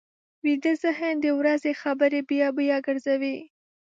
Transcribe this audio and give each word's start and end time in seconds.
ویده 0.43 0.73
ذهن 0.83 1.13
د 1.21 1.27
ورځې 1.39 1.71
خبرې 1.81 2.21
بیا 2.29 2.47
بیا 2.57 2.77
ګرځوي 2.87 3.37